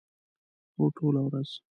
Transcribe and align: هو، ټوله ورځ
هو، 0.75 0.85
ټوله 0.95 1.21
ورځ 1.25 1.49